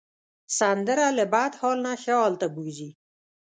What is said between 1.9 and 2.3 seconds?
ښه